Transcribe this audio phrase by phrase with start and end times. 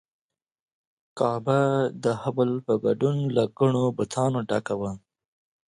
[1.17, 1.59] کعبه
[2.03, 4.91] د هبل په ګډون له ګڼو بتانو ډکه وه.